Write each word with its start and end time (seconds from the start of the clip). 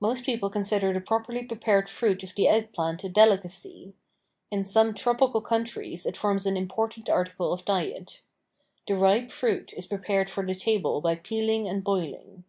Most 0.00 0.24
people 0.26 0.50
consider 0.50 0.92
the 0.92 1.00
properly 1.00 1.44
prepared 1.44 1.88
fruit 1.88 2.24
of 2.24 2.34
the 2.34 2.48
Egg 2.48 2.72
plant 2.72 3.04
a 3.04 3.08
delicacy. 3.08 3.94
In 4.50 4.64
some 4.64 4.92
tropical 4.94 5.40
countries 5.40 6.04
it 6.06 6.16
forms 6.16 6.44
an 6.44 6.56
important 6.56 7.08
article 7.08 7.52
of 7.52 7.64
diet. 7.64 8.22
The 8.88 8.96
ripe 8.96 9.30
fruit 9.30 9.72
is 9.76 9.86
prepared 9.86 10.28
for 10.28 10.44
the 10.44 10.56
table 10.56 11.00
by 11.00 11.14
peeling 11.14 11.68
and 11.68 11.84
boiling. 11.84 12.42